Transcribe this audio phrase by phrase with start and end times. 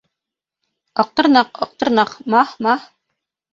[1.03, 2.91] —Аҡтырнаҡ, Аҡтырнаҡ, маһ-маһ!